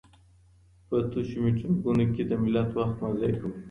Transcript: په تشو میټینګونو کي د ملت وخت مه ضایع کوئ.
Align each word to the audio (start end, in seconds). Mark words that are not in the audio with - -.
په 0.87 0.97
تشو 1.11 1.39
میټینګونو 1.43 2.05
کي 2.13 2.23
د 2.29 2.31
ملت 2.43 2.69
وخت 2.77 2.95
مه 3.01 3.09
ضایع 3.19 3.35
کوئ. 3.41 3.57